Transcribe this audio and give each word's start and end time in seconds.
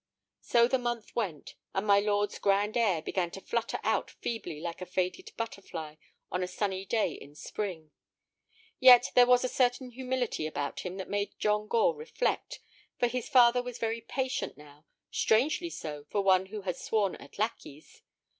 So 0.41 0.67
the 0.67 0.79
month 0.79 1.15
went, 1.15 1.53
and 1.75 1.85
my 1.85 1.99
lord's 1.99 2.39
"grand 2.39 2.75
air" 2.75 3.03
began 3.03 3.29
to 3.29 3.39
flutter 3.39 3.79
out 3.83 4.09
feebly 4.09 4.59
like 4.59 4.81
a 4.81 4.87
faded 4.87 5.31
butterfly 5.37 5.97
on 6.31 6.41
a 6.41 6.47
sunny 6.47 6.85
day 6.85 7.11
in 7.11 7.35
spring. 7.35 7.91
Yet 8.79 9.11
there 9.13 9.27
was 9.27 9.43
a 9.43 9.47
certain 9.47 9.91
humility 9.91 10.47
about 10.47 10.79
him 10.79 10.97
that 10.97 11.07
made 11.07 11.37
John 11.37 11.67
Gore 11.67 11.93
reflect, 11.95 12.61
for 12.97 13.05
his 13.05 13.29
father 13.29 13.61
was 13.61 13.77
very 13.77 14.01
patient 14.01 14.57
now, 14.57 14.85
strangely 15.11 15.69
so 15.69 16.05
for 16.09 16.21
one 16.23 16.47
who 16.47 16.61
had 16.63 16.77
sworn 16.77 17.13
at 17.17 17.37
lackeys. 17.37 18.01